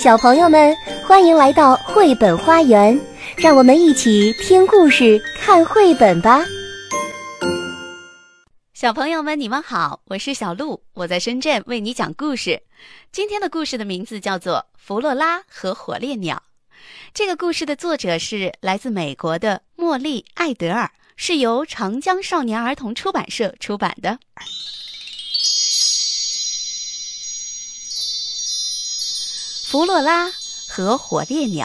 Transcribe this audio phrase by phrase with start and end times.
[0.00, 0.74] 小朋友们，
[1.06, 2.98] 欢迎来到绘本花园，
[3.36, 6.42] 让我们一起听故事、看绘本吧。
[8.72, 12.62] 小朋友们，你们好，我是小鹿，我在深圳为你讲故事。
[13.12, 16.42] 今天的故事的名字叫做《弗洛拉和火烈鸟》。
[17.12, 24.18] 这个故事的作者是来自美国的茉莉·艾德尔，是由长江少年儿童出版社出版的。
[29.70, 30.28] 弗洛拉
[30.68, 31.64] 和火烈鸟。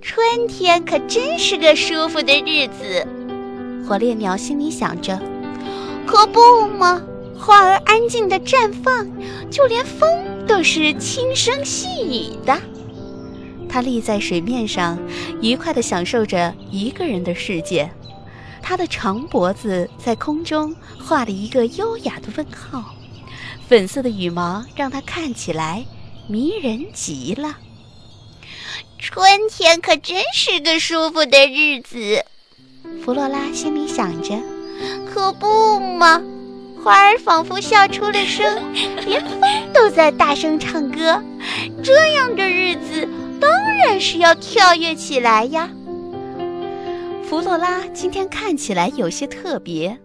[0.00, 3.06] 春天可真是个舒服的日子，
[3.86, 5.16] 火烈鸟心里想着。
[6.04, 7.00] 可不吗？
[7.42, 9.04] 花儿安静的绽放，
[9.50, 12.56] 就连风都是轻声细语的。
[13.68, 14.96] 它立在水面上，
[15.40, 17.90] 愉快地享受着一个人的世界。
[18.62, 22.94] 它的长脖子在空中画了一个优雅的问号，
[23.68, 25.84] 粉色的羽毛让它看起来
[26.28, 27.56] 迷人极了。
[29.00, 32.24] 春天可真是个舒服的日子，
[33.04, 34.40] 弗洛拉心里想着。
[35.12, 36.22] 可不嘛！
[36.82, 38.60] 花儿仿佛笑出了声，
[39.06, 39.40] 连风
[39.72, 41.22] 都在大声唱歌。
[41.80, 43.08] 这样的日子
[43.40, 43.48] 当
[43.86, 45.70] 然是要跳跃起来呀！
[47.22, 49.96] 弗洛拉今天看起来有些特别，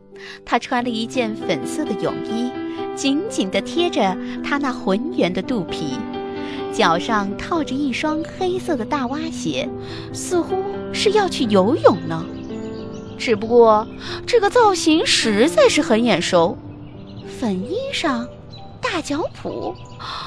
[0.46, 2.52] 她穿了一件粉色的泳衣，
[2.96, 5.98] 紧紧地贴着她那浑圆的肚皮，
[6.72, 9.68] 脚上套着一双黑色的大蛙鞋，
[10.14, 12.24] 似乎是要去游泳呢。
[13.18, 13.88] 只不过
[14.28, 16.56] 这个造型实在是很眼熟。
[17.40, 18.28] 粉衣裳，
[18.82, 19.76] 大脚蹼。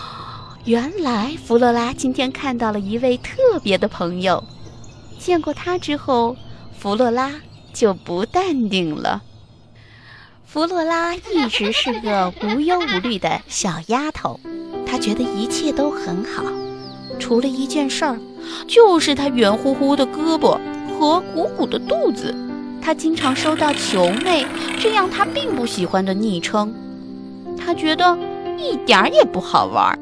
[0.65, 4.45] 原来弗洛拉今天看到了一位特别的朋友。
[5.19, 6.37] 见过他之后，
[6.79, 7.33] 弗洛拉
[7.73, 9.23] 就不淡定了。
[10.45, 14.39] 弗洛拉一直是个无忧无虑的小丫头，
[14.87, 16.45] 她觉得一切都很好，
[17.19, 18.19] 除了一件事儿，
[18.69, 20.59] 就是她圆乎乎的胳膊
[20.97, 22.33] 和鼓鼓的肚子。
[22.81, 24.47] 她经常收到“球妹”
[24.79, 26.73] 这样她并不喜欢的昵称。
[27.65, 28.19] 他觉得
[28.59, 29.99] 一点儿也不好玩儿。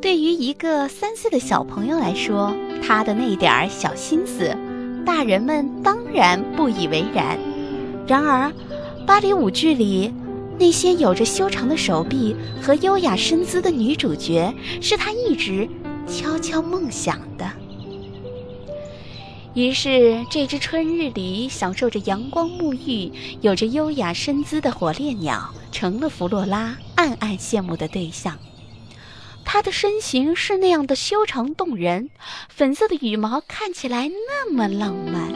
[0.00, 2.54] 对于一个三岁的小朋友来说，
[2.86, 4.56] 他的那点儿小心思，
[5.04, 7.38] 大人们当然不以为然。
[8.06, 8.52] 然而，
[9.06, 10.12] 芭蕾舞剧里
[10.58, 15.68] 那些有着修长的手臂和优雅身姿的女主角，是他一直
[16.06, 17.50] 悄悄梦想的。
[19.58, 23.10] 于是，这只春日里享受着阳光沐浴、
[23.40, 28.38] 有着优雅身姿的火烈鸟，成了弗洛拉暗暗羡慕的对象。
[29.44, 32.08] 它的身形是那样的修长动人，
[32.48, 35.34] 粉色的羽毛看起来那么浪漫，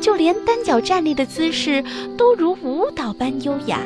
[0.00, 1.82] 就连单脚站立的姿势
[2.16, 3.80] 都如舞蹈般优雅。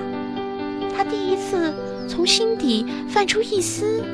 [0.94, 1.72] 他第一次
[2.06, 4.05] 从心底泛出一丝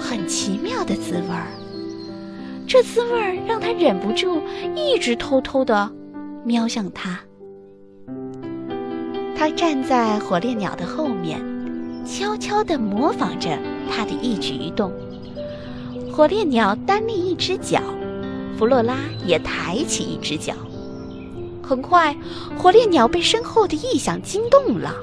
[0.00, 1.48] 很奇妙的滋味儿。
[2.66, 4.40] 这滋味儿让他忍不住
[4.74, 5.90] 一直偷偷地
[6.44, 7.20] 瞄向他。
[9.36, 11.40] 他站在火烈鸟的后面，
[12.06, 13.58] 悄悄地模仿着
[13.90, 14.92] 他的一举一动。
[16.12, 17.80] 火烈鸟单立一只脚，
[18.58, 20.54] 弗洛拉也抬起一只脚。
[21.62, 22.16] 很快，
[22.56, 24.94] 火烈鸟被身后的异响惊动了，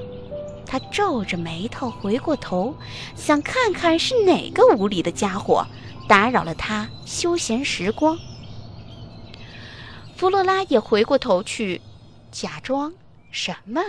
[0.65, 2.73] 他皱着眉头回过头，
[3.15, 5.65] 想看看是哪个无理的家伙。
[6.09, 8.17] 打扰了他休闲时光。
[10.17, 11.79] 弗洛拉也回过头去，
[12.31, 12.91] 假装
[13.29, 13.79] 什么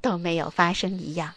[0.00, 1.32] 都没有发生一样。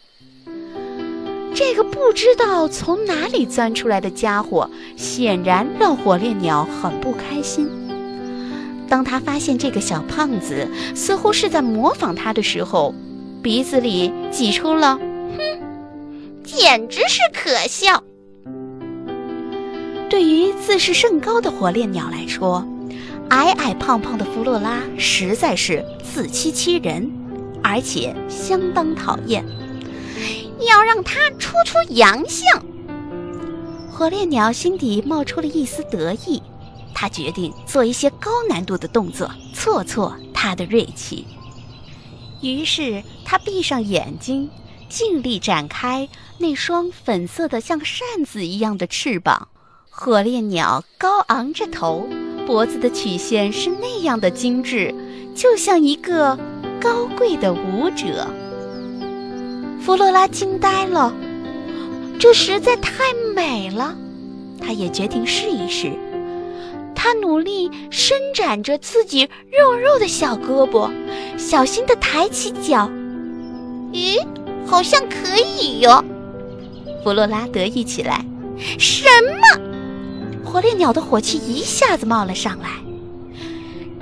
[1.54, 7.68] 这个不知道从哪里钻出来的家伙，显然让火烈鸟很不开心。
[8.88, 12.94] 当他发现这个小胖子似乎是在模仿他的时候，
[13.42, 14.96] 鼻子里挤出了
[15.36, 15.60] “哼”，
[16.44, 18.04] 简直是可笑。
[20.68, 22.62] 自视甚高的火烈鸟来说，
[23.30, 27.10] 矮矮胖胖的弗洛拉实在是自欺欺人，
[27.62, 29.42] 而且相当讨厌。
[30.68, 32.62] 要让他出出洋相。
[33.90, 36.42] 火烈鸟心底冒出了一丝得意，
[36.94, 41.26] 他决定做一些高难度的动作，挫挫他的锐气。
[42.42, 44.50] 于是他闭上眼睛，
[44.90, 49.48] 尽力展开那双粉色的像扇子一样的翅膀。
[50.00, 52.06] 火烈鸟高昂着头，
[52.46, 54.94] 脖子的曲线是那样的精致，
[55.34, 56.38] 就像一个
[56.80, 58.28] 高贵的舞者。
[59.80, 61.12] 弗洛拉惊呆了，
[62.16, 63.92] 这实在太美了。
[64.60, 65.90] 她也决定试一试。
[66.94, 70.88] 他努力伸展着自己肉肉的小胳膊，
[71.36, 72.88] 小心地抬起脚。
[73.92, 74.24] 咦，
[74.64, 76.04] 好像可以哟！
[77.02, 78.24] 弗洛拉得意起来。
[78.78, 79.67] 什么？
[80.48, 82.70] 火烈鸟的火气一下子冒了上来。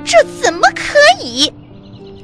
[0.05, 1.53] 这怎么可以？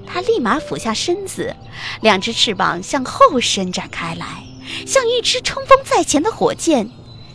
[0.07, 1.55] 他立马俯下身子，
[2.01, 4.45] 两只翅膀向后伸展开来，
[4.87, 6.89] 像一只冲锋在前的火箭，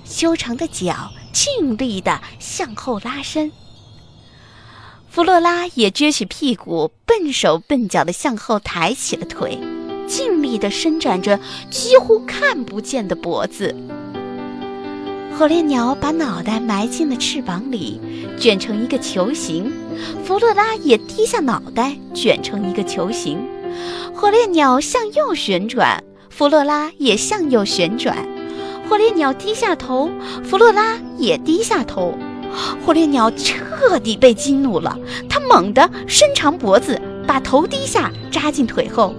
[0.06, 1.12] 修长的脚。
[1.34, 3.52] 尽力的向后拉伸，
[5.08, 9.60] 弗洛拉也撅起屁股，笨手笨脚的向后抬起了腿，
[10.08, 11.40] 尽力的伸展着
[11.70, 13.76] 几乎看不见的脖子。
[15.38, 18.02] 火烈鸟把脑袋埋进了翅膀里，
[18.40, 19.72] 卷成一个球形。
[20.24, 23.48] 弗洛拉也低下脑袋，卷成一个球形。
[24.16, 28.18] 火烈鸟向右旋转，弗洛拉也向右旋转。
[28.90, 30.10] 火烈鸟低下头，
[30.44, 32.18] 弗洛拉也低下头。
[32.84, 34.98] 火烈鸟彻底被激怒了，
[35.30, 39.14] 它猛地伸长脖子，把头低下，扎进腿后。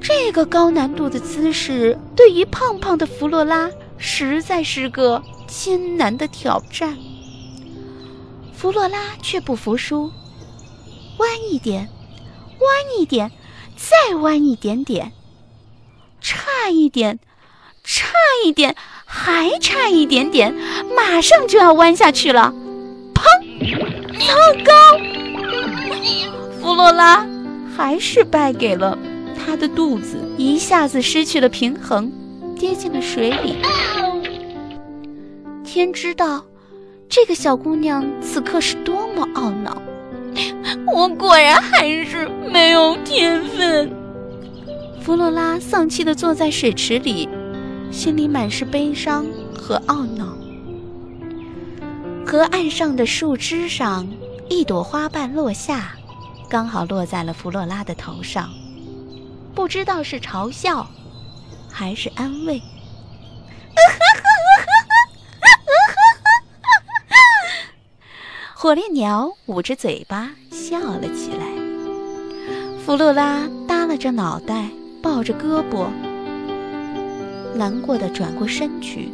[0.00, 3.68] 这个高难度的姿势对于胖胖的弗洛拉
[3.98, 6.96] 实在是个艰难的挑战。
[8.52, 10.10] 弗洛拉却不服输，
[11.18, 11.88] 弯一点，
[12.60, 13.30] 弯一点，
[13.76, 15.12] 再弯一点点，
[16.20, 17.18] 差一点。
[17.88, 18.08] 差
[18.44, 20.52] 一点，还差一点点，
[20.96, 22.52] 马上就要弯下去了！
[23.14, 23.22] 砰！
[24.18, 24.34] 糟
[24.64, 24.98] 糕！
[26.60, 27.24] 弗洛拉
[27.76, 28.98] 还是败给了
[29.38, 32.10] 他的肚子，一下子失去了平衡，
[32.58, 33.56] 跌进了水里。
[35.62, 36.42] 天知道，
[37.08, 39.80] 这个小姑娘此刻是多么懊恼！
[40.92, 43.92] 我果然还是没有天分。
[45.00, 47.28] 弗洛拉丧气地坐在水池里。
[47.92, 49.24] 心里满是悲伤
[49.56, 50.36] 和懊恼。
[52.26, 54.06] 河岸上的树枝上，
[54.50, 55.92] 一朵花瓣落下，
[56.48, 58.50] 刚好落在了弗洛拉的头上。
[59.54, 60.90] 不知道是嘲笑，
[61.78, 62.58] 还是安慰。
[68.54, 71.44] 火烈鸟捂着嘴巴笑了起来。
[72.82, 74.70] 弗洛拉耷拉着脑袋，
[75.02, 75.88] 抱着胳膊。
[77.54, 79.10] 难过的转过身去，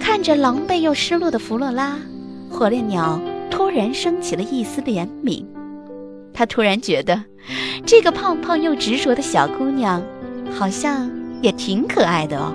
[0.00, 1.96] 看着狼狈又失落的弗洛拉，
[2.50, 5.46] 火烈鸟突然升起了一丝怜悯。
[6.32, 7.22] 他突然觉得，
[7.86, 10.02] 这个胖胖又执着的小姑娘，
[10.56, 11.10] 好像
[11.42, 12.54] 也挺可爱的哦。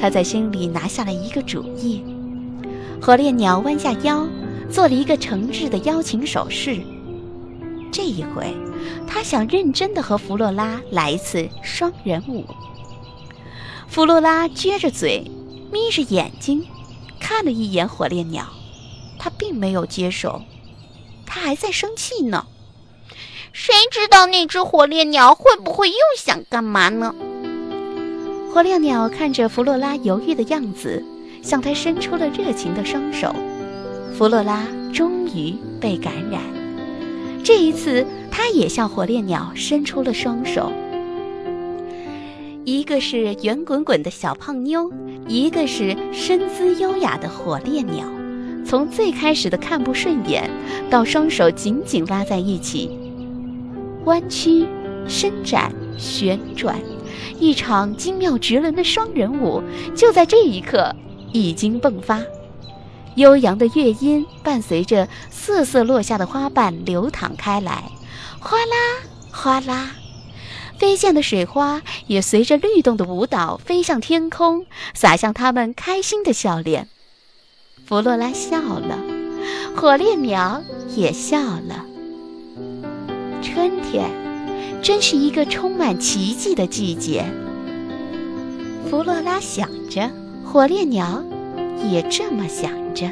[0.00, 2.04] 他在心里拿下了一个主意。
[3.00, 4.26] 火烈鸟弯下腰，
[4.70, 6.80] 做了一个诚挚的邀请手势。
[7.92, 8.54] 这一回，
[9.06, 12.44] 他想认真的和弗洛拉来一次双人舞。
[13.86, 15.30] 弗洛拉撅着嘴，
[15.72, 16.66] 眯着眼睛，
[17.20, 18.46] 看了一眼火烈鸟，
[19.18, 20.42] 他并没有接受，
[21.24, 22.46] 他还在生气呢。
[23.56, 27.14] 谁知道那只火烈鸟会不会又想干嘛呢？
[28.52, 31.00] 火烈鸟看着弗洛拉犹豫的样子，
[31.40, 33.32] 向他伸出了热情的双手。
[34.12, 36.40] 弗洛拉终于被感染，
[37.44, 40.72] 这一次，他也向火烈鸟伸出了双手。
[42.64, 44.90] 一个是圆滚滚的小胖妞，
[45.28, 48.04] 一个是身姿优雅的火烈鸟。
[48.66, 50.50] 从最开始的看不顺眼，
[50.90, 52.98] 到双手紧紧拉在一起，
[54.04, 54.66] 弯曲、
[55.08, 56.80] 伸展、旋转，
[57.38, 59.62] 一场精妙绝伦的双人舞
[59.94, 60.94] 就在这一刻
[61.32, 62.20] 已经迸发。
[63.16, 67.90] 悠扬的乐音伴随着瑟瑟落下的花瓣流淌开来，
[68.40, 68.74] 哗啦
[69.30, 69.92] 哗啦。
[70.78, 76.88] 飞溅的水花也随着律动的舞蹈飞向天空，洒向他们开心的笑脸。
[77.86, 78.98] 弗洛拉笑了，
[79.76, 80.62] 火烈鸟
[80.96, 81.93] 也笑了。
[83.54, 84.10] 春天，
[84.82, 87.24] 真是一个充满奇迹的季节。
[88.90, 90.10] 弗洛拉想着，
[90.44, 91.22] 火烈鸟
[91.88, 93.08] 也这么想着。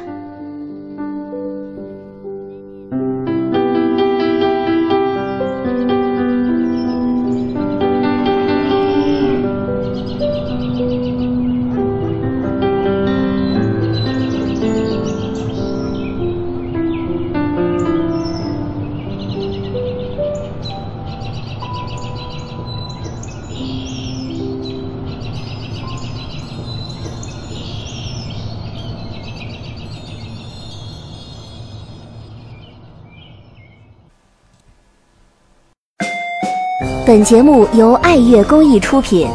[37.05, 39.27] 本节目由爱乐公益出品。